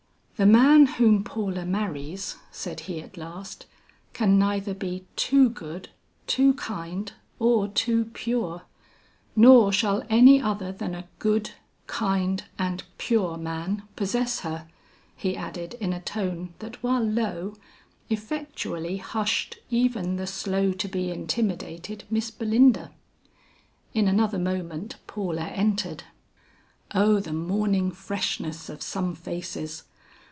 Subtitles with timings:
[0.37, 3.67] "The man whom Paula marries," said he at last,
[4.13, 5.89] "can neither be too good,
[6.25, 8.63] too kind, or too pure.
[9.35, 11.51] Nor shall any other than a good,
[11.85, 14.67] kind, and pure man possess her,"
[15.15, 17.55] he added in a tone that while low,
[18.09, 22.89] effectually hushed even the slow to be intimidated Miss Belinda.
[23.93, 26.05] In another moment Paula entered.
[26.95, 29.83] Oh, the morning freshness of some faces!